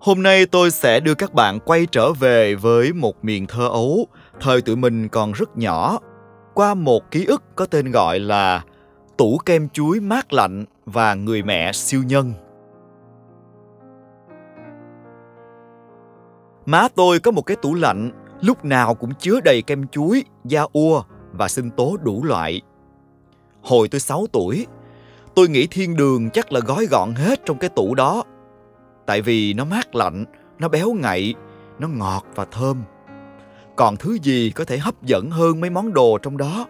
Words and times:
Hôm 0.00 0.22
nay 0.22 0.46
tôi 0.46 0.70
sẽ 0.70 1.00
đưa 1.00 1.14
các 1.14 1.34
bạn 1.34 1.58
quay 1.60 1.86
trở 1.86 2.12
về 2.12 2.54
với 2.54 2.92
một 2.92 3.24
miền 3.24 3.46
thơ 3.46 3.68
ấu, 3.68 4.06
thời 4.40 4.62
tụi 4.62 4.76
mình 4.76 5.08
còn 5.08 5.32
rất 5.32 5.56
nhỏ, 5.56 5.98
qua 6.54 6.74
một 6.74 7.10
ký 7.10 7.24
ức 7.24 7.42
có 7.56 7.66
tên 7.66 7.90
gọi 7.90 8.18
là 8.18 8.64
Tủ 9.16 9.38
kem 9.46 9.68
chuối 9.68 10.00
mát 10.00 10.32
lạnh 10.32 10.64
và 10.86 11.14
người 11.14 11.42
mẹ 11.42 11.72
siêu 11.72 12.02
nhân. 12.02 12.32
Má 16.66 16.88
tôi 16.94 17.18
có 17.18 17.30
một 17.30 17.42
cái 17.42 17.56
tủ 17.62 17.74
lạnh, 17.74 18.10
lúc 18.40 18.64
nào 18.64 18.94
cũng 18.94 19.10
chứa 19.18 19.40
đầy 19.40 19.62
kem 19.62 19.88
chuối, 19.88 20.24
da 20.44 20.62
ua 20.72 21.02
và 21.32 21.48
sinh 21.48 21.70
tố 21.70 21.96
đủ 22.02 22.24
loại. 22.24 22.62
Hồi 23.62 23.88
tôi 23.88 24.00
6 24.00 24.26
tuổi, 24.32 24.66
tôi 25.34 25.48
nghĩ 25.48 25.66
thiên 25.66 25.96
đường 25.96 26.30
chắc 26.30 26.52
là 26.52 26.60
gói 26.60 26.86
gọn 26.86 27.14
hết 27.14 27.40
trong 27.44 27.58
cái 27.58 27.70
tủ 27.70 27.94
đó. 27.94 28.24
Tại 29.10 29.22
vì 29.22 29.54
nó 29.54 29.64
mát 29.64 29.94
lạnh, 29.94 30.24
nó 30.58 30.68
béo 30.68 30.92
ngậy, 30.92 31.34
nó 31.78 31.88
ngọt 31.88 32.26
và 32.34 32.44
thơm. 32.44 32.82
Còn 33.76 33.96
thứ 33.96 34.18
gì 34.22 34.52
có 34.54 34.64
thể 34.64 34.78
hấp 34.78 35.02
dẫn 35.02 35.30
hơn 35.30 35.60
mấy 35.60 35.70
món 35.70 35.92
đồ 35.92 36.18
trong 36.18 36.36
đó? 36.36 36.66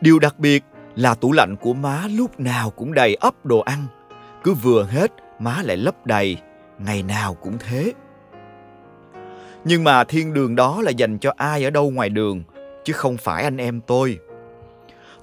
Điều 0.00 0.18
đặc 0.18 0.38
biệt 0.38 0.64
là 0.96 1.14
tủ 1.14 1.32
lạnh 1.32 1.56
của 1.60 1.74
má 1.74 2.02
lúc 2.10 2.40
nào 2.40 2.70
cũng 2.70 2.94
đầy 2.94 3.14
ắp 3.14 3.46
đồ 3.46 3.58
ăn. 3.58 3.86
Cứ 4.42 4.54
vừa 4.54 4.84
hết, 4.84 5.12
má 5.38 5.62
lại 5.62 5.76
lấp 5.76 6.06
đầy, 6.06 6.36
ngày 6.78 7.02
nào 7.02 7.34
cũng 7.34 7.58
thế. 7.58 7.92
Nhưng 9.64 9.84
mà 9.84 10.04
thiên 10.04 10.32
đường 10.32 10.56
đó 10.56 10.82
là 10.82 10.90
dành 10.90 11.18
cho 11.18 11.32
ai 11.36 11.64
ở 11.64 11.70
đâu 11.70 11.90
ngoài 11.90 12.08
đường, 12.08 12.42
chứ 12.84 12.92
không 12.92 13.16
phải 13.16 13.44
anh 13.44 13.56
em 13.56 13.80
tôi. 13.86 14.18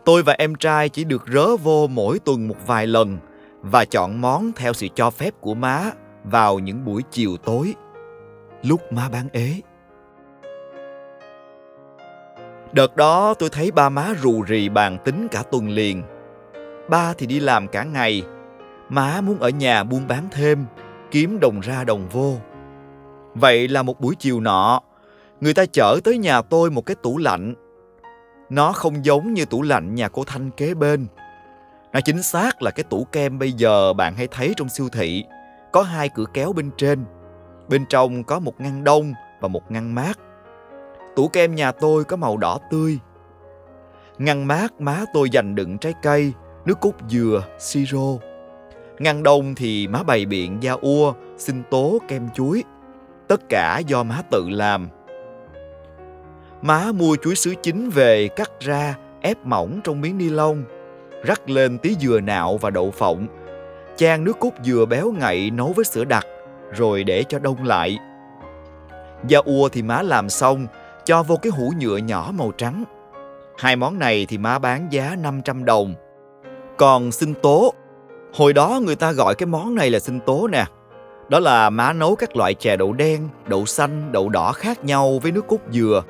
Tôi 0.05 0.23
và 0.23 0.33
em 0.33 0.55
trai 0.55 0.89
chỉ 0.89 1.03
được 1.03 1.23
rớ 1.33 1.57
vô 1.57 1.87
mỗi 1.87 2.19
tuần 2.19 2.47
một 2.47 2.67
vài 2.67 2.87
lần 2.87 3.17
và 3.61 3.85
chọn 3.85 4.21
món 4.21 4.51
theo 4.55 4.73
sự 4.73 4.87
cho 4.95 5.09
phép 5.09 5.33
của 5.41 5.53
má 5.53 5.91
vào 6.23 6.59
những 6.59 6.85
buổi 6.85 7.03
chiều 7.11 7.37
tối, 7.37 7.75
lúc 8.63 8.93
má 8.93 9.09
bán 9.09 9.27
ế. 9.31 9.61
Đợt 12.71 12.95
đó 12.95 13.33
tôi 13.33 13.49
thấy 13.49 13.71
ba 13.71 13.89
má 13.89 14.13
rù 14.21 14.43
rì 14.43 14.69
bàn 14.69 14.97
tính 15.05 15.27
cả 15.31 15.43
tuần 15.51 15.69
liền. 15.69 16.03
Ba 16.89 17.13
thì 17.17 17.25
đi 17.25 17.39
làm 17.39 17.67
cả 17.67 17.83
ngày, 17.83 18.23
má 18.89 19.21
muốn 19.21 19.39
ở 19.39 19.49
nhà 19.49 19.83
buôn 19.83 20.07
bán 20.07 20.27
thêm, 20.31 20.65
kiếm 21.11 21.39
đồng 21.39 21.59
ra 21.59 21.83
đồng 21.83 22.07
vô. 22.11 22.35
Vậy 23.35 23.67
là 23.67 23.83
một 23.83 23.99
buổi 23.99 24.15
chiều 24.19 24.39
nọ, 24.39 24.81
người 25.41 25.53
ta 25.53 25.65
chở 25.65 25.99
tới 26.03 26.17
nhà 26.17 26.41
tôi 26.41 26.71
một 26.71 26.85
cái 26.85 26.95
tủ 27.03 27.17
lạnh. 27.17 27.53
Nó 28.49 28.71
không 28.71 29.05
giống 29.05 29.33
như 29.33 29.45
tủ 29.45 29.61
lạnh 29.61 29.95
nhà 29.95 30.09
cô 30.09 30.23
Thanh 30.23 30.51
kế 30.51 30.73
bên. 30.73 31.07
Nó 31.93 31.99
chính 32.05 32.23
xác 32.23 32.61
là 32.61 32.71
cái 32.71 32.83
tủ 32.83 33.07
kem 33.11 33.39
bây 33.39 33.51
giờ 33.51 33.93
bạn 33.93 34.15
hay 34.15 34.27
thấy 34.27 34.53
trong 34.57 34.69
siêu 34.69 34.89
thị. 34.91 35.23
Có 35.71 35.81
hai 35.81 36.09
cửa 36.09 36.25
kéo 36.33 36.53
bên 36.53 36.71
trên. 36.77 37.05
Bên 37.69 37.85
trong 37.89 38.23
có 38.23 38.39
một 38.39 38.61
ngăn 38.61 38.83
đông 38.83 39.13
và 39.39 39.47
một 39.47 39.71
ngăn 39.71 39.95
mát. 39.95 40.19
Tủ 41.15 41.27
kem 41.27 41.55
nhà 41.55 41.71
tôi 41.71 42.03
có 42.03 42.17
màu 42.17 42.37
đỏ 42.37 42.59
tươi. 42.71 42.99
Ngăn 44.17 44.47
mát 44.47 44.81
má 44.81 45.05
tôi 45.13 45.29
dành 45.29 45.55
đựng 45.55 45.77
trái 45.77 45.93
cây, 46.01 46.33
nước 46.65 46.79
cốt 46.81 46.93
dừa, 47.09 47.43
siro. 47.59 48.17
Ngăn 48.99 49.23
đông 49.23 49.55
thì 49.55 49.87
má 49.87 50.03
bày 50.03 50.25
biện 50.25 50.63
da 50.63 50.73
ua, 50.73 51.13
sinh 51.37 51.63
tố, 51.69 51.99
kem 52.07 52.29
chuối. 52.33 52.63
Tất 53.27 53.41
cả 53.49 53.81
do 53.87 54.03
má 54.03 54.21
tự 54.31 54.49
làm. 54.49 54.89
Má 56.61 56.91
mua 56.91 57.15
chuối 57.15 57.35
sứ 57.35 57.53
chín 57.63 57.89
về 57.89 58.27
cắt 58.27 58.51
ra, 58.59 58.97
ép 59.21 59.45
mỏng 59.45 59.79
trong 59.83 60.01
miếng 60.01 60.17
ni 60.17 60.29
lông, 60.29 60.63
rắc 61.23 61.49
lên 61.49 61.77
tí 61.77 61.95
dừa 61.99 62.19
nạo 62.19 62.57
và 62.57 62.69
đậu 62.69 62.91
phộng, 62.91 63.27
chan 64.01 64.23
nước 64.23 64.39
cốt 64.39 64.51
dừa 64.63 64.85
béo 64.85 65.11
ngậy 65.11 65.51
nấu 65.51 65.73
với 65.75 65.85
sữa 65.85 66.03
đặc, 66.03 66.27
rồi 66.71 67.03
để 67.03 67.23
cho 67.29 67.39
đông 67.39 67.63
lại. 67.63 67.97
Da 69.27 69.39
ua 69.45 69.69
thì 69.69 69.81
má 69.81 70.01
làm 70.01 70.29
xong, 70.29 70.67
cho 71.05 71.23
vô 71.23 71.35
cái 71.35 71.51
hũ 71.51 71.73
nhựa 71.79 71.97
nhỏ 71.97 72.31
màu 72.37 72.51
trắng. 72.51 72.83
Hai 73.57 73.75
món 73.75 73.99
này 73.99 74.25
thì 74.29 74.37
má 74.37 74.59
bán 74.59 74.87
giá 74.91 75.15
500 75.21 75.65
đồng. 75.65 75.93
Còn 76.77 77.11
sinh 77.11 77.33
tố, 77.33 77.73
hồi 78.33 78.53
đó 78.53 78.79
người 78.83 78.95
ta 78.95 79.11
gọi 79.11 79.35
cái 79.35 79.47
món 79.47 79.75
này 79.75 79.89
là 79.89 79.99
sinh 79.99 80.19
tố 80.19 80.47
nè. 80.47 80.65
Đó 81.29 81.39
là 81.39 81.69
má 81.69 81.93
nấu 81.93 82.15
các 82.15 82.35
loại 82.35 82.53
chè 82.53 82.75
đậu 82.75 82.93
đen, 82.93 83.29
đậu 83.47 83.65
xanh, 83.65 84.11
đậu 84.11 84.29
đỏ 84.29 84.51
khác 84.51 84.83
nhau 84.83 85.19
với 85.19 85.31
nước 85.31 85.47
cốt 85.47 85.59
dừa, 85.71 86.03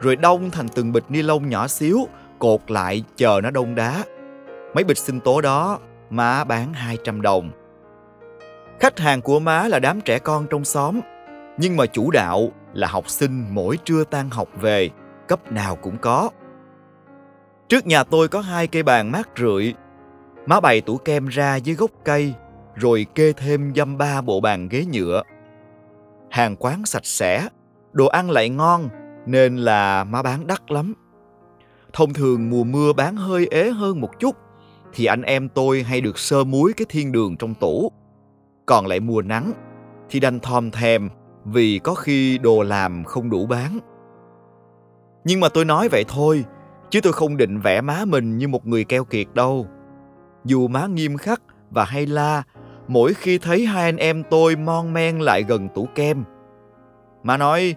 rồi 0.00 0.16
đông 0.16 0.50
thành 0.50 0.68
từng 0.68 0.92
bịch 0.92 1.04
ni 1.08 1.22
lông 1.22 1.48
nhỏ 1.48 1.68
xíu, 1.68 1.98
cột 2.38 2.70
lại 2.70 3.04
chờ 3.16 3.40
nó 3.42 3.50
đông 3.50 3.74
đá. 3.74 4.04
Mấy 4.74 4.84
bịch 4.84 4.98
sinh 4.98 5.20
tố 5.20 5.40
đó, 5.40 5.78
má 6.10 6.44
bán 6.44 6.72
200 6.72 7.22
đồng. 7.22 7.50
Khách 8.80 8.98
hàng 8.98 9.22
của 9.22 9.40
má 9.40 9.68
là 9.68 9.78
đám 9.78 10.00
trẻ 10.00 10.18
con 10.18 10.46
trong 10.50 10.64
xóm, 10.64 11.00
nhưng 11.58 11.76
mà 11.76 11.86
chủ 11.86 12.10
đạo 12.10 12.48
là 12.72 12.86
học 12.86 13.08
sinh 13.08 13.44
mỗi 13.50 13.78
trưa 13.84 14.04
tan 14.04 14.30
học 14.30 14.48
về, 14.60 14.90
cấp 15.28 15.52
nào 15.52 15.76
cũng 15.76 15.98
có. 15.98 16.30
Trước 17.68 17.86
nhà 17.86 18.04
tôi 18.04 18.28
có 18.28 18.40
hai 18.40 18.66
cây 18.66 18.82
bàn 18.82 19.12
mát 19.12 19.28
rượi. 19.36 19.74
Má 20.46 20.60
bày 20.60 20.80
tủ 20.80 20.96
kem 20.96 21.26
ra 21.26 21.56
dưới 21.56 21.76
gốc 21.76 21.90
cây, 22.04 22.34
rồi 22.74 23.06
kê 23.14 23.32
thêm 23.32 23.72
dăm 23.76 23.98
ba 23.98 24.20
bộ 24.20 24.40
bàn 24.40 24.68
ghế 24.68 24.84
nhựa. 24.92 25.22
Hàng 26.30 26.56
quán 26.56 26.86
sạch 26.86 27.06
sẽ, 27.06 27.48
đồ 27.92 28.06
ăn 28.06 28.30
lại 28.30 28.48
ngon, 28.48 28.88
nên 29.26 29.56
là 29.56 30.04
má 30.04 30.22
bán 30.22 30.46
đắt 30.46 30.70
lắm. 30.70 30.94
Thông 31.92 32.14
thường 32.14 32.50
mùa 32.50 32.64
mưa 32.64 32.92
bán 32.92 33.16
hơi 33.16 33.48
ế 33.50 33.70
hơn 33.70 34.00
một 34.00 34.10
chút, 34.18 34.36
thì 34.94 35.04
anh 35.04 35.22
em 35.22 35.48
tôi 35.48 35.82
hay 35.82 36.00
được 36.00 36.18
sơ 36.18 36.44
muối 36.44 36.72
cái 36.76 36.86
thiên 36.88 37.12
đường 37.12 37.36
trong 37.36 37.54
tủ. 37.54 37.92
Còn 38.66 38.86
lại 38.86 39.00
mùa 39.00 39.22
nắng, 39.22 39.52
thì 40.10 40.20
đành 40.20 40.40
thòm 40.40 40.70
thèm 40.70 41.08
vì 41.44 41.80
có 41.84 41.94
khi 41.94 42.38
đồ 42.38 42.62
làm 42.62 43.04
không 43.04 43.30
đủ 43.30 43.46
bán. 43.46 43.78
Nhưng 45.24 45.40
mà 45.40 45.48
tôi 45.48 45.64
nói 45.64 45.88
vậy 45.88 46.04
thôi, 46.08 46.44
chứ 46.90 47.00
tôi 47.00 47.12
không 47.12 47.36
định 47.36 47.60
vẽ 47.60 47.80
má 47.80 48.04
mình 48.04 48.38
như 48.38 48.48
một 48.48 48.66
người 48.66 48.84
keo 48.84 49.04
kiệt 49.04 49.26
đâu. 49.34 49.66
Dù 50.44 50.68
má 50.68 50.86
nghiêm 50.86 51.16
khắc 51.16 51.42
và 51.70 51.84
hay 51.84 52.06
la, 52.06 52.42
mỗi 52.88 53.14
khi 53.14 53.38
thấy 53.38 53.66
hai 53.66 53.84
anh 53.84 53.96
em 53.96 54.22
tôi 54.30 54.56
mon 54.56 54.92
men 54.92 55.18
lại 55.18 55.42
gần 55.42 55.68
tủ 55.74 55.88
kem. 55.94 56.24
Má 57.22 57.36
nói, 57.36 57.74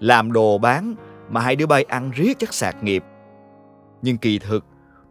làm 0.00 0.32
đồ 0.32 0.58
bán 0.58 0.94
mà 1.30 1.40
hai 1.40 1.56
đứa 1.56 1.66
bay 1.66 1.82
ăn 1.82 2.10
riết 2.10 2.38
chắc 2.38 2.54
sạc 2.54 2.84
nghiệp. 2.84 3.04
Nhưng 4.02 4.16
kỳ 4.16 4.38
thực, 4.38 4.64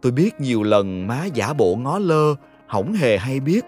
tôi 0.06 0.12
biết 0.12 0.40
nhiều 0.40 0.62
lần 0.62 1.06
má 1.06 1.24
giả 1.24 1.52
bộ 1.52 1.76
ngó 1.76 1.98
lơ, 1.98 2.34
hỏng 2.66 2.92
hề 2.92 3.18
hay 3.18 3.40
biết. 3.40 3.64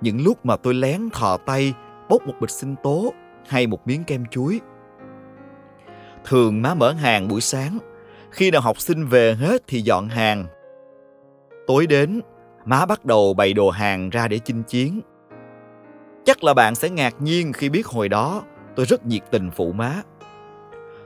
Những 0.00 0.24
lúc 0.24 0.46
mà 0.46 0.56
tôi 0.56 0.74
lén 0.74 1.10
thò 1.12 1.36
tay 1.36 1.74
bốc 2.08 2.26
một 2.26 2.34
bịch 2.40 2.50
sinh 2.50 2.74
tố 2.82 3.12
hay 3.48 3.66
một 3.66 3.86
miếng 3.86 4.04
kem 4.04 4.26
chuối. 4.26 4.60
Thường 6.24 6.62
má 6.62 6.74
mở 6.74 6.92
hàng 6.92 7.28
buổi 7.28 7.40
sáng, 7.40 7.78
khi 8.30 8.50
nào 8.50 8.60
học 8.60 8.80
sinh 8.80 9.06
về 9.06 9.34
hết 9.34 9.62
thì 9.66 9.80
dọn 9.80 10.08
hàng. 10.08 10.46
Tối 11.66 11.86
đến, 11.86 12.20
má 12.64 12.86
bắt 12.86 13.04
đầu 13.04 13.34
bày 13.34 13.52
đồ 13.52 13.70
hàng 13.70 14.10
ra 14.10 14.28
để 14.28 14.38
chinh 14.38 14.62
chiến. 14.62 15.00
Chắc 16.24 16.44
là 16.44 16.54
bạn 16.54 16.74
sẽ 16.74 16.90
ngạc 16.90 17.14
nhiên 17.20 17.52
khi 17.52 17.68
biết 17.68 17.86
hồi 17.86 18.08
đó 18.08 18.42
tôi 18.76 18.86
rất 18.86 19.06
nhiệt 19.06 19.22
tình 19.30 19.50
phụ 19.50 19.72
má. 19.72 20.02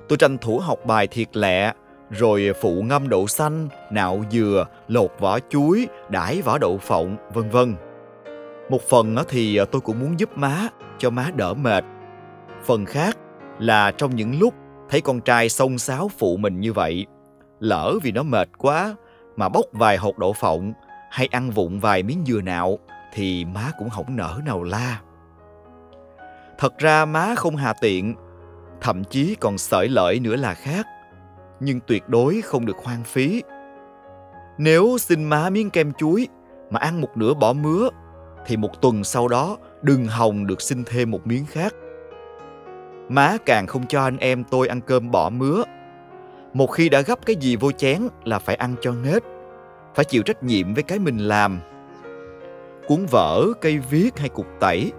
Tôi 0.09 0.19
tranh 0.19 0.39
thủ 0.39 0.59
học 0.59 0.79
bài 0.87 1.07
thiệt 1.07 1.37
lẹ, 1.37 1.73
rồi 2.15 2.53
phụ 2.61 2.83
ngâm 2.83 3.09
đậu 3.09 3.27
xanh, 3.27 3.69
nạo 3.91 4.25
dừa, 4.31 4.67
lột 4.89 5.11
vỏ 5.19 5.39
chuối, 5.51 5.89
đãi 6.09 6.43
vỏ 6.43 6.59
đậu 6.59 6.79
phộng, 6.79 7.17
vân 7.35 7.51
vân. 7.51 7.77
Một 8.71 8.83
phần 8.89 9.17
thì 9.29 9.57
à, 9.57 9.65
tôi 9.65 9.81
cũng 9.81 10.01
muốn 10.01 10.21
giúp 10.21 10.39
má, 10.39 10.69
cho 10.99 11.11
má 11.11 11.31
đỡ 11.37 11.55
mệt. 11.55 11.85
Phần 12.65 12.85
khác 12.85 13.19
là 13.59 13.91
trong 13.91 14.17
những 14.17 14.39
lúc 14.39 14.55
thấy 14.91 15.01
con 15.01 15.21
trai 15.21 15.49
xông 15.49 15.79
xáo 15.79 16.11
phụ 16.19 16.37
mình 16.37 16.61
như 16.61 16.73
vậy, 16.73 17.07
lỡ 17.61 17.95
vì 18.03 18.13
nó 18.13 18.23
mệt 18.23 18.49
quá 18.59 18.95
mà 19.37 19.49
bốc 19.49 19.65
vài 19.73 19.97
hột 19.97 20.19
đậu 20.19 20.33
phộng 20.33 20.73
hay 21.11 21.29
ăn 21.31 21.51
vụng 21.51 21.81
vài 21.81 22.03
miếng 22.03 22.25
dừa 22.27 22.41
nạo 22.41 22.79
thì 23.15 23.45
má 23.45 23.71
cũng 23.79 23.91
không 23.91 24.17
nở 24.17 24.41
nào 24.47 24.63
la. 24.63 25.01
Thật 26.59 26.79
ra 26.79 27.05
má 27.05 27.35
không 27.37 27.57
hà 27.57 27.73
tiện, 27.73 28.15
thậm 28.81 29.05
chí 29.05 29.37
còn 29.41 29.59
sợi 29.59 29.89
lợi 29.89 30.21
nữa 30.21 30.37
là 30.37 30.55
khác, 30.55 30.87
nhưng 31.65 31.81
tuyệt 31.87 32.09
đối 32.09 32.41
không 32.41 32.67
được 32.67 32.77
hoang 32.85 33.05
phí. 33.05 33.43
Nếu 34.59 34.97
xin 34.99 35.25
má 35.25 35.51
miếng 35.51 35.71
kem 35.71 35.93
chuối 35.93 36.29
mà 36.71 36.81
ăn 36.81 37.01
một 37.01 37.17
nửa 37.17 37.35
bỏ 37.35 37.53
mứa 37.53 37.89
thì 38.47 38.57
một 38.57 38.81
tuần 38.83 39.05
sau 39.05 39.29
đó 39.29 39.59
đừng 39.83 40.07
hòng 40.07 40.47
được 40.47 40.63
xin 40.63 40.85
thêm 40.87 41.11
một 41.11 41.27
miếng 41.27 41.47
khác. 41.47 41.75
Má 43.09 43.37
càng 43.47 43.67
không 43.67 43.87
cho 43.87 44.03
anh 44.03 44.17
em 44.17 44.45
tôi 44.45 44.69
ăn 44.69 44.81
cơm 44.81 45.11
bỏ 45.11 45.31
mứa. 45.31 45.63
Một 46.53 46.67
khi 46.67 46.89
đã 46.89 47.01
gấp 47.01 47.27
cái 47.27 47.37
gì 47.37 47.57
vô 47.57 47.73
chén 47.73 48.03
là 48.25 48.39
phải 48.39 48.57
ăn 48.57 48.75
cho 48.81 48.93
hết. 49.05 49.23
Phải 49.95 50.05
chịu 50.05 50.23
trách 50.23 50.43
nhiệm 50.43 50.75
với 50.75 50.83
cái 50.83 50.99
mình 50.99 51.19
làm. 51.19 51.61
Cuốn 52.89 53.07
vở, 53.11 53.47
cây 53.61 53.79
viết 53.79 54.19
hay 54.19 54.29
cục 54.29 54.47
tẩy 54.61 54.93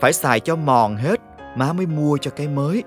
phải 0.00 0.12
xài 0.12 0.40
cho 0.40 0.56
mòn 0.56 0.96
hết 0.96 1.20
má 1.56 1.72
mới 1.72 1.86
mua 1.86 2.16
cho 2.16 2.30
cái 2.30 2.48
mới. 2.48 2.84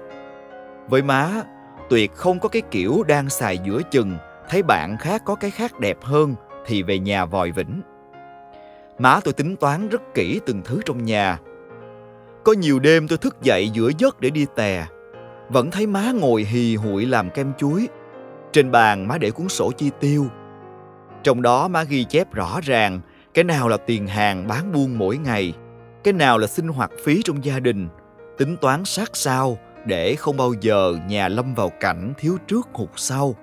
Với 0.88 1.02
má, 1.02 1.44
tuyệt 1.90 2.12
không 2.16 2.40
có 2.40 2.50
cái 2.50 2.62
kiểu 2.72 3.04
đang 3.08 3.30
xài 3.30 3.58
giữa 3.58 3.82
chừng 3.92 4.18
thấy 4.50 4.64
bạn 4.64 4.98
khác 5.00 5.22
có 5.26 5.36
cái 5.36 5.52
khác 5.52 5.80
đẹp 5.80 5.98
hơn 6.02 6.36
thì 6.66 6.84
về 6.84 7.00
nhà 7.00 7.26
vòi 7.26 7.52
vĩnh. 7.52 7.82
Má 9.00 9.20
tôi 9.24 9.34
tính 9.34 9.56
toán 9.56 9.90
rất 9.90 10.02
kỹ 10.14 10.40
từng 10.46 10.62
thứ 10.66 10.82
trong 10.86 11.06
nhà. 11.06 11.40
Có 12.44 12.54
nhiều 12.54 12.80
đêm 12.80 13.08
tôi 13.08 13.18
thức 13.18 13.38
dậy 13.42 13.70
giữa 13.70 13.92
giấc 13.98 14.20
để 14.20 14.30
đi 14.30 14.46
tè. 14.56 14.86
Vẫn 15.50 15.72
thấy 15.72 15.88
má 15.88 16.12
ngồi 16.12 16.44
hì 16.44 16.76
hụi 16.76 17.06
làm 17.06 17.30
kem 17.30 17.54
chuối. 17.58 17.88
Trên 18.52 18.72
bàn 18.72 19.08
má 19.08 19.18
để 19.18 19.32
cuốn 19.32 19.50
sổ 19.50 19.72
chi 19.72 19.92
tiêu. 20.00 20.26
Trong 21.24 21.42
đó 21.42 21.68
má 21.68 21.84
ghi 21.84 22.04
chép 22.04 22.34
rõ 22.34 22.60
ràng 22.64 23.02
cái 23.34 23.44
nào 23.44 23.68
là 23.68 23.78
tiền 23.78 24.08
hàng 24.08 24.48
bán 24.48 24.72
buôn 24.72 24.98
mỗi 24.98 25.18
ngày, 25.18 25.54
cái 26.04 26.14
nào 26.14 26.38
là 26.38 26.48
sinh 26.48 26.68
hoạt 26.68 26.92
phí 27.04 27.22
trong 27.26 27.46
gia 27.46 27.60
đình, 27.60 27.88
tính 28.38 28.58
toán 28.58 28.86
sát 28.86 29.10
sao 29.14 29.58
để 29.86 30.16
không 30.16 30.38
bao 30.38 30.54
giờ 30.62 30.94
nhà 31.08 31.28
lâm 31.28 31.54
vào 31.54 31.72
cảnh 31.80 32.14
thiếu 32.18 32.38
trước 32.48 32.68
hụt 32.74 32.90
sau. 32.96 33.36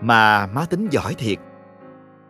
Mà 0.00 0.46
má 0.46 0.64
tính 0.70 0.88
giỏi 0.90 1.14
thiệt. 1.14 1.38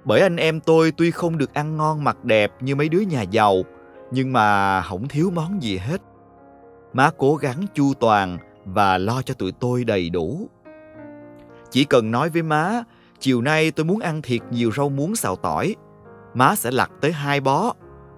Bởi 0.05 0.21
anh 0.21 0.37
em 0.37 0.61
tôi 0.61 0.93
tuy 0.97 1.11
không 1.11 1.39
được 1.39 1.55
ăn 1.55 1.77
ngon 1.77 2.05
mặc 2.05 2.25
đẹp 2.25 2.53
như 2.61 2.75
mấy 2.75 2.89
đứa 2.89 3.01
nhà 3.01 3.23
giàu, 3.23 3.63
nhưng 4.11 4.33
mà 4.33 4.83
không 4.83 5.09
thiếu 5.09 5.31
món 5.35 5.63
gì 5.63 5.79
hết. 5.79 6.03
Má 6.93 7.11
cố 7.19 7.37
gắng 7.37 7.67
chu 7.75 7.95
toàn 8.01 8.39
và 8.65 8.99
lo 8.99 9.23
cho 9.23 9.35
tụi 9.35 9.53
tôi 9.53 9.85
đầy 9.85 10.11
đủ. 10.11 10.49
Chỉ 11.71 11.85
cần 11.85 12.11
nói 12.11 12.29
với 12.29 12.43
má, 12.43 12.83
chiều 13.21 13.43
nay 13.43 13.71
tôi 13.71 13.85
muốn 13.85 14.01
ăn 14.01 14.23
thiệt 14.23 14.41
nhiều 14.51 14.71
rau 14.77 14.89
muống 14.89 15.17
xào 15.17 15.37
tỏi, 15.37 15.75
má 16.35 16.55
sẽ 16.57 16.71
lặt 16.71 16.91
tới 17.01 17.13
hai 17.13 17.41
bó, 17.41 17.75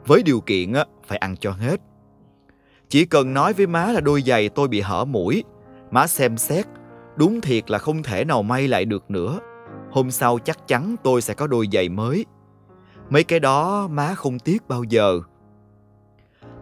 với 0.06 0.22
điều 0.22 0.40
kiện 0.40 0.72
phải 1.06 1.18
ăn 1.18 1.36
cho 1.36 1.50
hết. 1.50 1.80
Chỉ 2.94 3.04
cần 3.04 3.34
nói 3.34 3.52
với 3.52 3.66
má 3.66 3.92
là 3.92 4.00
đôi 4.00 4.22
giày 4.22 4.48
tôi 4.48 4.68
bị 4.68 4.80
hở 4.80 5.04
mũi, 5.04 5.44
má 5.90 6.06
xem 6.06 6.36
xét, 6.36 6.66
đúng 7.16 7.40
thiệt 7.40 7.70
là 7.70 7.78
không 7.78 8.02
thể 8.02 8.24
nào 8.24 8.42
may 8.42 8.68
lại 8.68 8.84
được 8.84 9.10
nữa. 9.10 9.38
Hôm 9.90 10.10
sau 10.10 10.38
chắc 10.38 10.68
chắn 10.68 10.96
tôi 11.04 11.20
sẽ 11.20 11.34
có 11.34 11.46
đôi 11.46 11.68
giày 11.72 11.88
mới. 11.88 12.26
Mấy 13.10 13.24
cái 13.24 13.40
đó 13.40 13.88
má 13.88 14.14
không 14.14 14.38
tiếc 14.38 14.68
bao 14.68 14.84
giờ. 14.84 15.20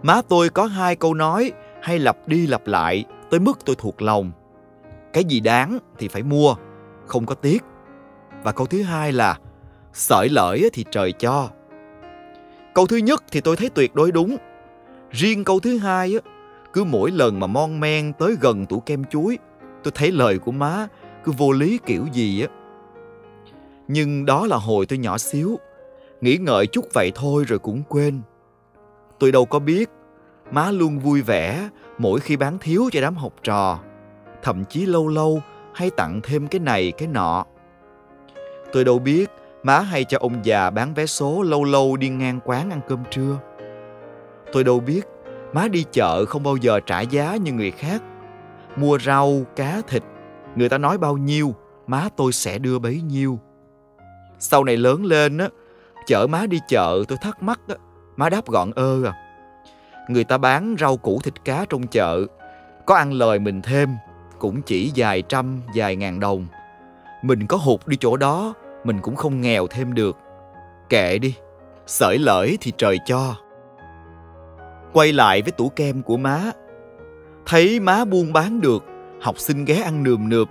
Má 0.02 0.23
tôi 0.29 0.49
có 0.49 0.67
hai 0.67 0.96
câu 0.96 1.14
nói 1.14 1.52
hay 1.82 1.99
lặp 1.99 2.17
đi 2.26 2.46
lặp 2.46 2.67
lại 2.67 3.05
tới 3.31 3.40
mức 3.40 3.58
tôi 3.64 3.76
thuộc 3.78 4.02
lòng. 4.02 4.32
Cái 5.12 5.25
gì 5.25 5.40
đáng 5.40 5.78
thì 5.99 6.08
phải 6.08 6.23
mua, 6.23 6.55
không 7.06 7.26
có 7.26 7.35
tiếc. 7.35 7.62
Và 8.43 8.52
câu 8.52 8.67
thứ 8.67 8.82
hai 8.82 9.12
là 9.12 9.38
sợi 9.93 10.28
lợi 10.28 10.70
thì 10.73 10.85
trời 10.90 11.12
cho. 11.12 11.49
Câu 12.75 12.87
thứ 12.87 12.96
nhất 12.96 13.25
thì 13.31 13.40
tôi 13.40 13.56
thấy 13.56 13.70
tuyệt 13.70 13.94
đối 13.94 14.12
đúng. 14.12 14.37
Riêng 15.12 15.44
câu 15.44 15.61
thứ 15.61 15.79
hai 15.79 16.14
á, 16.14 16.31
cứ 16.73 16.85
mỗi 16.85 17.11
lần 17.11 17.41
mà 17.41 17.47
mon 17.47 17.81
men 17.81 18.12
tới 18.12 18.37
gần 18.41 18.67
tủ 18.67 18.81
kem 18.81 19.05
chuối, 19.05 19.38
tôi 19.82 19.93
thấy 19.94 20.12
lời 20.12 20.38
của 20.38 20.53
má 20.53 20.87
cứ 21.25 21.32
vô 21.32 21.53
lý 21.53 21.79
kiểu 21.87 22.06
gì 22.12 22.41
á. 22.43 22.49
Nhưng 23.88 24.26
đó 24.26 24.47
là 24.47 24.56
hồi 24.56 24.87
tôi 24.87 24.99
nhỏ 24.99 25.19
xíu, 25.19 25.59
nghĩ 26.20 26.37
ngợi 26.37 26.67
chút 26.67 26.85
vậy 26.94 27.12
thôi 27.14 27.44
rồi 27.49 27.59
cũng 27.59 27.82
quên. 27.88 28.20
Tôi 29.19 29.32
đâu 29.32 29.44
có 29.44 29.59
biết, 29.59 29.91
má 30.50 30.70
luôn 30.70 30.99
vui 30.99 31.23
vẻ 31.23 31.69
mỗi 31.99 32.20
khi 32.20 32.37
bán 32.37 32.59
thiếu 32.59 32.88
cho 32.93 33.00
đám 33.00 33.17
học 33.17 33.32
trò, 33.43 33.79
thậm 34.43 34.64
chí 34.64 34.87
lâu 34.87 35.09
lâu 35.09 35.43
hay 35.75 35.91
tặng 35.91 36.20
thêm 36.23 36.47
cái 36.47 36.61
này 36.61 36.93
cái 36.93 37.09
nọ. 37.09 37.44
Tôi 38.73 38.85
đâu 38.85 38.99
biết 38.99 39.31
má 39.62 39.81
hay 39.81 40.05
cho 40.05 40.19
ông 40.20 40.44
già 40.44 40.70
bán 40.70 40.94
vé 40.94 41.06
số 41.06 41.43
lâu 41.43 41.64
lâu 41.64 41.97
đi 41.97 42.09
ngang 42.09 42.41
quán 42.44 42.70
ăn 42.70 42.81
cơm 42.88 42.99
trưa. 43.11 43.38
Tôi 44.52 44.64
đâu 44.64 44.81
biết 44.81 45.02
má 45.52 45.69
đi 45.69 45.84
chợ 45.93 46.25
không 46.25 46.43
bao 46.43 46.56
giờ 46.56 46.81
trả 46.81 47.00
giá 47.00 47.37
như 47.37 47.52
người 47.52 47.70
khác. 47.70 48.02
Mua 48.76 48.99
rau, 48.99 49.43
cá, 49.56 49.81
thịt, 49.88 50.02
người 50.56 50.69
ta 50.69 50.78
nói 50.78 50.99
bao 50.99 51.16
nhiêu, 51.16 51.54
má 51.87 52.08
tôi 52.16 52.32
sẽ 52.32 52.58
đưa 52.58 52.78
bấy 52.78 53.00
nhiêu. 53.00 53.38
Sau 54.38 54.64
này 54.64 54.76
lớn 54.76 55.04
lên 55.04 55.38
á, 55.38 55.49
chở 56.06 56.26
má 56.26 56.46
đi 56.46 56.58
chợ 56.69 57.04
tôi 57.08 57.19
thắc 57.22 57.43
mắc 57.43 57.60
á, 57.69 57.75
má 58.16 58.28
đáp 58.28 58.46
gọn 58.46 58.70
ơ 58.70 59.04
à. 59.04 59.12
Người 60.08 60.25
ta 60.25 60.38
bán 60.38 60.76
rau 60.78 60.96
củ 60.96 61.20
thịt 61.20 61.44
cá 61.44 61.64
trong 61.69 61.87
chợ, 61.87 62.26
có 62.87 62.94
ăn 62.94 63.12
lời 63.12 63.38
mình 63.38 63.62
thêm, 63.62 63.96
cũng 64.38 64.62
chỉ 64.62 64.93
vài 64.96 65.22
trăm, 65.22 65.60
vài 65.75 65.96
ngàn 65.96 66.20
đồng. 66.20 66.46
Mình 67.22 67.46
có 67.46 67.56
hụt 67.56 67.81
đi 67.87 67.96
chỗ 68.00 68.16
đó, 68.16 68.54
mình 68.84 68.99
cũng 69.02 69.16
không 69.16 69.40
nghèo 69.40 69.66
thêm 69.66 69.94
được. 69.94 70.16
Kệ 70.88 71.19
đi, 71.19 71.34
sởi 71.87 72.19
lợi 72.19 72.58
thì 72.60 72.72
trời 72.78 72.99
cho. 73.06 73.34
Quay 74.93 75.12
lại 75.12 75.43
với 75.43 75.53
tủ 75.53 75.69
kem 75.69 76.03
của 76.03 76.17
má. 76.17 76.41
Thấy 77.47 77.81
má 77.81 78.05
buôn 78.05 78.33
bán 78.33 78.61
được, 78.61 78.85
học 79.21 79.39
sinh 79.39 79.65
ghé 79.65 79.75
ăn 79.75 80.03
nườm 80.03 80.29
nượp, 80.29 80.49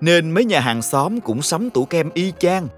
nên 0.00 0.30
mấy 0.30 0.44
nhà 0.44 0.60
hàng 0.60 0.82
xóm 0.82 1.20
cũng 1.20 1.42
sắm 1.42 1.70
tủ 1.70 1.84
kem 1.84 2.10
y 2.14 2.32
chang. 2.38 2.68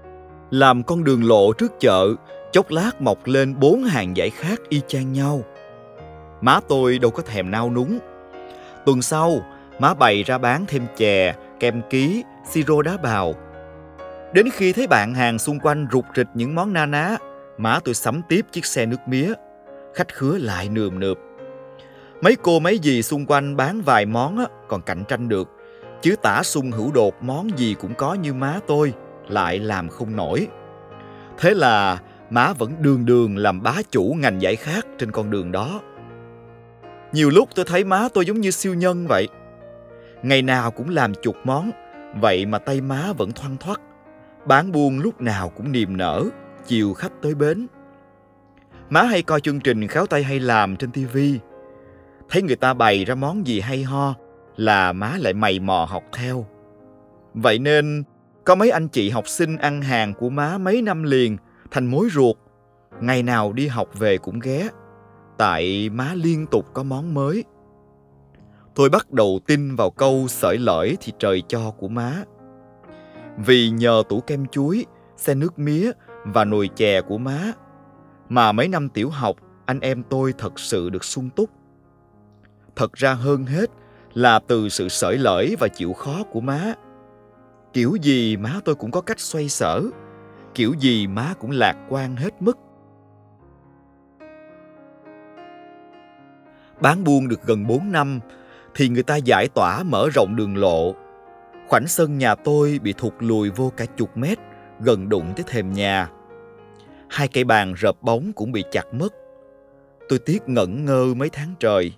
Làm 0.51 0.83
con 0.83 1.03
đường 1.03 1.23
lộ 1.23 1.53
trước 1.53 1.79
chợ, 1.79 2.07
chốc 2.51 2.71
lát 2.71 3.01
mọc 3.01 3.17
lên 3.25 3.59
bốn 3.59 3.83
hàng 3.83 4.17
giải 4.17 4.29
khác 4.29 4.59
y 4.69 4.81
chang 4.87 5.13
nhau. 5.13 5.41
Má 6.41 6.59
tôi 6.67 6.99
đâu 6.99 7.11
có 7.11 7.23
thèm 7.23 7.51
nao 7.51 7.71
núng. 7.71 7.99
Tuần 8.85 9.01
sau, 9.01 9.39
má 9.79 9.93
bày 9.93 10.23
ra 10.23 10.37
bán 10.37 10.65
thêm 10.67 10.85
chè, 10.97 11.35
kem 11.59 11.81
ký, 11.89 12.23
siro 12.49 12.81
đá 12.81 12.97
bào. 12.97 13.33
Đến 14.33 14.49
khi 14.53 14.73
thấy 14.73 14.87
bạn 14.87 15.13
hàng 15.13 15.39
xung 15.39 15.59
quanh 15.59 15.87
rụt 15.91 16.05
rịch 16.15 16.27
những 16.33 16.55
món 16.55 16.73
na 16.73 16.85
ná, 16.85 17.17
má 17.57 17.79
tôi 17.83 17.93
sắm 17.93 18.21
tiếp 18.29 18.45
chiếc 18.51 18.65
xe 18.65 18.85
nước 18.85 19.07
mía. 19.07 19.33
Khách 19.95 20.13
khứa 20.13 20.37
lại 20.37 20.69
nườm 20.69 20.99
nượp. 20.99 21.17
Mấy 22.21 22.35
cô 22.41 22.59
mấy 22.59 22.79
dì 22.83 23.01
xung 23.01 23.25
quanh 23.25 23.55
bán 23.55 23.81
vài 23.81 24.05
món 24.05 24.37
á, 24.37 24.45
còn 24.67 24.81
cạnh 24.81 25.03
tranh 25.07 25.29
được. 25.29 25.49
Chứ 26.01 26.15
tả 26.21 26.43
sung 26.43 26.71
hữu 26.71 26.91
đột 26.91 27.23
món 27.23 27.57
gì 27.57 27.75
cũng 27.79 27.95
có 27.95 28.13
như 28.13 28.33
má 28.33 28.59
tôi, 28.67 28.93
lại 29.27 29.59
làm 29.59 29.89
không 29.89 30.15
nổi. 30.15 30.47
Thế 31.37 31.53
là 31.53 32.01
má 32.29 32.53
vẫn 32.53 32.71
đường 32.79 33.05
đường 33.05 33.37
làm 33.37 33.63
bá 33.63 33.75
chủ 33.91 34.15
ngành 34.19 34.41
giải 34.41 34.55
khác 34.55 34.85
trên 34.97 35.11
con 35.11 35.29
đường 35.29 35.51
đó. 35.51 35.81
Nhiều 37.11 37.29
lúc 37.29 37.49
tôi 37.55 37.65
thấy 37.65 37.83
má 37.83 38.07
tôi 38.13 38.25
giống 38.25 38.41
như 38.41 38.51
siêu 38.51 38.73
nhân 38.73 39.07
vậy. 39.07 39.27
Ngày 40.23 40.41
nào 40.41 40.71
cũng 40.71 40.89
làm 40.89 41.13
chục 41.13 41.35
món, 41.43 41.71
vậy 42.21 42.45
mà 42.45 42.59
tay 42.59 42.81
má 42.81 43.13
vẫn 43.17 43.31
thoăn 43.31 43.57
thoắt. 43.57 43.79
Bán 44.45 44.71
buôn 44.71 44.99
lúc 44.99 45.21
nào 45.21 45.49
cũng 45.49 45.71
niềm 45.71 45.97
nở, 45.97 46.23
chiều 46.67 46.93
khách 46.93 47.11
tới 47.21 47.35
bến. 47.35 47.67
Má 48.89 49.03
hay 49.03 49.21
coi 49.21 49.41
chương 49.41 49.59
trình 49.59 49.87
khéo 49.87 50.05
tay 50.05 50.23
hay 50.23 50.39
làm 50.39 50.75
trên 50.75 50.91
tivi. 50.91 51.39
Thấy 52.29 52.41
người 52.41 52.55
ta 52.55 52.73
bày 52.73 53.05
ra 53.05 53.15
món 53.15 53.47
gì 53.47 53.59
hay 53.59 53.83
ho 53.83 54.13
là 54.55 54.93
má 54.93 55.13
lại 55.19 55.33
mày 55.33 55.59
mò 55.59 55.87
học 55.89 56.03
theo. 56.13 56.45
Vậy 57.33 57.59
nên 57.59 58.03
có 58.43 58.55
mấy 58.55 58.69
anh 58.69 58.87
chị 58.87 59.09
học 59.09 59.27
sinh 59.27 59.57
ăn 59.57 59.81
hàng 59.81 60.13
của 60.13 60.29
má 60.29 60.57
mấy 60.57 60.81
năm 60.81 61.03
liền 61.03 61.37
thành 61.71 61.85
mối 61.85 62.07
ruột. 62.11 62.35
Ngày 63.01 63.23
nào 63.23 63.53
đi 63.53 63.67
học 63.67 63.87
về 63.99 64.17
cũng 64.17 64.39
ghé. 64.39 64.69
Tại 65.37 65.89
má 65.89 66.11
liên 66.15 66.47
tục 66.47 66.65
có 66.73 66.83
món 66.83 67.13
mới. 67.13 67.43
Tôi 68.75 68.89
bắt 68.89 69.11
đầu 69.11 69.39
tin 69.47 69.75
vào 69.75 69.89
câu 69.91 70.25
sợi 70.27 70.57
lởi 70.57 70.97
thì 71.01 71.13
trời 71.19 71.43
cho 71.47 71.71
của 71.71 71.87
má. 71.87 72.23
Vì 73.45 73.69
nhờ 73.69 74.03
tủ 74.09 74.19
kem 74.19 74.45
chuối, 74.47 74.85
xe 75.17 75.35
nước 75.35 75.59
mía 75.59 75.91
và 76.23 76.45
nồi 76.45 76.69
chè 76.75 77.01
của 77.01 77.17
má 77.17 77.53
mà 78.29 78.51
mấy 78.51 78.67
năm 78.67 78.89
tiểu 78.89 79.09
học 79.09 79.35
anh 79.65 79.79
em 79.79 80.03
tôi 80.09 80.33
thật 80.37 80.59
sự 80.59 80.89
được 80.89 81.03
sung 81.03 81.29
túc. 81.29 81.49
Thật 82.75 82.93
ra 82.93 83.13
hơn 83.13 83.45
hết 83.45 83.69
là 84.13 84.39
từ 84.47 84.69
sự 84.69 84.89
sởi 84.89 85.17
lởi 85.17 85.55
và 85.59 85.67
chịu 85.67 85.93
khó 85.93 86.23
của 86.23 86.41
má. 86.41 86.73
Kiểu 87.73 87.95
gì 88.01 88.37
má 88.37 88.59
tôi 88.65 88.75
cũng 88.75 88.91
có 88.91 89.01
cách 89.01 89.19
xoay 89.19 89.49
sở, 89.49 89.81
kiểu 90.53 90.73
gì 90.79 91.07
má 91.07 91.33
cũng 91.39 91.51
lạc 91.51 91.75
quan 91.89 92.15
hết 92.15 92.41
mức. 92.41 92.57
Bán 96.81 97.03
buôn 97.03 97.27
được 97.27 97.43
gần 97.45 97.67
4 97.67 97.91
năm 97.91 98.19
thì 98.75 98.89
người 98.89 99.03
ta 99.03 99.15
giải 99.15 99.47
tỏa 99.55 99.83
mở 99.83 100.09
rộng 100.13 100.35
đường 100.35 100.57
lộ. 100.57 100.95
Khoảnh 101.67 101.87
sân 101.87 102.17
nhà 102.17 102.35
tôi 102.35 102.79
bị 102.83 102.93
thụt 102.93 103.13
lùi 103.19 103.49
vô 103.49 103.71
cả 103.77 103.85
chục 103.85 104.17
mét, 104.17 104.37
gần 104.79 105.09
đụng 105.09 105.33
tới 105.35 105.45
thềm 105.47 105.73
nhà. 105.73 106.09
Hai 107.09 107.27
cây 107.27 107.43
bàn 107.43 107.73
rợp 107.73 107.95
bóng 108.01 108.31
cũng 108.33 108.51
bị 108.51 108.63
chặt 108.71 108.93
mất. 108.93 109.13
Tôi 110.09 110.19
tiếc 110.19 110.49
ngẩn 110.49 110.85
ngơ 110.85 111.13
mấy 111.13 111.29
tháng 111.29 111.53
trời. 111.59 111.93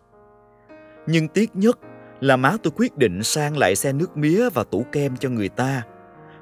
Nhưng 1.08 1.28
tiếc 1.28 1.56
nhất 1.56 1.80
là 2.20 2.36
má 2.38 2.58
tôi 2.64 2.74
quyết 2.76 2.98
định 2.98 3.24
sang 3.24 3.58
lại 3.58 3.76
xe 3.76 3.94
nước 3.94 4.18
mía 4.18 4.50
và 4.50 4.64
tủ 4.64 4.86
kem 4.92 5.18
cho 5.18 5.30
người 5.30 5.50
ta. 5.50 5.84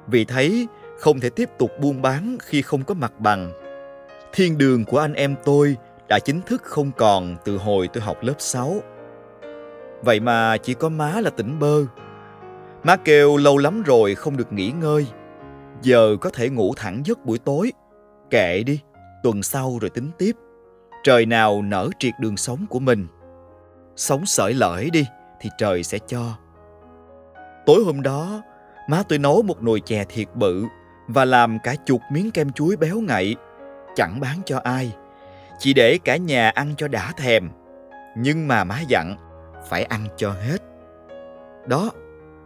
Vì 0.06 0.24
thấy 0.24 0.66
không 0.98 1.20
thể 1.20 1.30
tiếp 1.30 1.50
tục 1.58 1.70
buôn 1.80 2.02
bán 2.02 2.36
khi 2.42 2.62
không 2.62 2.82
có 2.82 2.94
mặt 2.94 3.12
bằng. 3.20 3.52
Thiên 4.32 4.58
đường 4.58 4.84
của 4.84 4.98
anh 4.98 5.14
em 5.14 5.34
tôi 5.44 5.76
đã 6.08 6.18
chính 6.18 6.40
thức 6.42 6.62
không 6.62 6.90
còn 6.96 7.36
từ 7.44 7.56
hồi 7.56 7.88
tôi 7.88 8.02
học 8.02 8.16
lớp 8.22 8.34
6. 8.38 8.80
Vậy 10.02 10.20
mà 10.20 10.56
chỉ 10.56 10.74
có 10.74 10.88
má 10.88 11.20
là 11.20 11.30
tỉnh 11.30 11.58
bơ. 11.58 11.84
Má 12.84 12.96
kêu 12.96 13.36
lâu 13.36 13.58
lắm 13.58 13.82
rồi 13.82 14.14
không 14.14 14.36
được 14.36 14.52
nghỉ 14.52 14.70
ngơi. 14.70 15.06
Giờ 15.82 16.16
có 16.20 16.30
thể 16.30 16.48
ngủ 16.48 16.74
thẳng 16.76 17.02
giấc 17.04 17.24
buổi 17.24 17.38
tối. 17.38 17.72
Kệ 18.30 18.62
đi, 18.62 18.80
tuần 19.22 19.42
sau 19.42 19.78
rồi 19.80 19.90
tính 19.90 20.10
tiếp. 20.18 20.36
Trời 21.04 21.26
nào 21.26 21.62
nở 21.62 21.88
triệt 21.98 22.14
đường 22.20 22.36
sống 22.36 22.66
của 22.70 22.78
mình. 22.78 23.06
Sống 23.96 24.26
sởi 24.26 24.54
lởi 24.54 24.90
đi 24.90 25.06
thì 25.40 25.50
trời 25.58 25.82
sẽ 25.82 25.98
cho. 26.06 26.36
Tối 27.66 27.82
hôm 27.84 28.02
đó, 28.02 28.42
má 28.88 29.02
tôi 29.08 29.18
nấu 29.18 29.42
một 29.42 29.62
nồi 29.62 29.80
chè 29.80 30.04
thiệt 30.08 30.28
bự 30.34 30.64
và 31.08 31.24
làm 31.24 31.58
cả 31.62 31.74
chục 31.86 32.00
miếng 32.12 32.30
kem 32.30 32.52
chuối 32.52 32.76
béo 32.76 33.00
ngậy, 33.00 33.36
chẳng 33.94 34.20
bán 34.20 34.36
cho 34.44 34.60
ai, 34.64 34.92
chỉ 35.58 35.72
để 35.74 35.98
cả 36.04 36.16
nhà 36.16 36.50
ăn 36.50 36.74
cho 36.76 36.88
đã 36.88 37.12
thèm. 37.16 37.50
Nhưng 38.16 38.48
mà 38.48 38.64
má 38.64 38.80
dặn 38.88 39.16
phải 39.68 39.84
ăn 39.84 40.06
cho 40.16 40.30
hết. 40.30 40.58
Đó, 41.66 41.90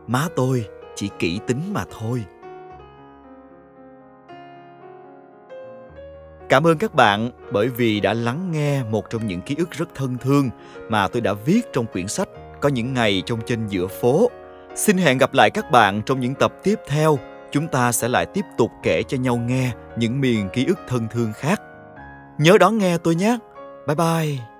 má 0.06 0.28
tôi 0.36 0.66
chỉ 0.94 1.10
kỹ 1.18 1.40
tính 1.46 1.60
mà 1.72 1.84
thôi. 1.98 2.24
Cảm 6.50 6.66
ơn 6.66 6.78
các 6.78 6.94
bạn 6.94 7.30
bởi 7.52 7.68
vì 7.68 8.00
đã 8.00 8.14
lắng 8.14 8.52
nghe 8.52 8.82
một 8.82 9.10
trong 9.10 9.26
những 9.26 9.40
ký 9.40 9.54
ức 9.58 9.70
rất 9.70 9.88
thân 9.94 10.16
thương 10.18 10.50
mà 10.88 11.08
tôi 11.08 11.20
đã 11.20 11.32
viết 11.32 11.60
trong 11.72 11.86
quyển 11.86 12.08
sách 12.08 12.28
Có 12.60 12.68
những 12.68 12.94
ngày 12.94 13.22
trong 13.26 13.40
trên 13.46 13.66
giữa 13.66 13.86
phố. 13.86 14.30
Xin 14.74 14.98
hẹn 14.98 15.18
gặp 15.18 15.34
lại 15.34 15.50
các 15.50 15.70
bạn 15.70 16.02
trong 16.06 16.20
những 16.20 16.34
tập 16.34 16.52
tiếp 16.62 16.74
theo. 16.88 17.18
Chúng 17.52 17.68
ta 17.68 17.92
sẽ 17.92 18.08
lại 18.08 18.26
tiếp 18.26 18.44
tục 18.58 18.70
kể 18.82 19.02
cho 19.08 19.16
nhau 19.18 19.36
nghe 19.36 19.72
những 19.96 20.20
miền 20.20 20.48
ký 20.52 20.66
ức 20.66 20.78
thân 20.88 21.06
thương 21.10 21.32
khác. 21.32 21.60
Nhớ 22.38 22.58
đón 22.58 22.78
nghe 22.78 22.98
tôi 22.98 23.14
nhé. 23.14 23.38
Bye 23.86 23.96
bye. 23.96 24.59